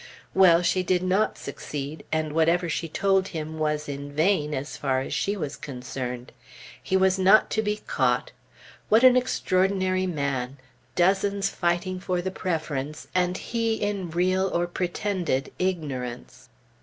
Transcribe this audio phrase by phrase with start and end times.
[0.33, 0.63] Well!
[0.63, 4.99] she did not succeed, and whatever she told him was told in vain, as far
[5.01, 6.31] as she was concerned.
[6.81, 8.31] He was not to be caught!
[8.89, 10.57] What an extraordinary man!
[10.95, 16.49] Dozens fighting for the preference, and he in real, or pretended ignorance.